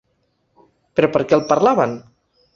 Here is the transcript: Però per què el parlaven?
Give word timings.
Però 1.01 1.11
per 1.17 1.23
què 1.29 1.39
el 1.39 1.45
parlaven? 1.53 1.95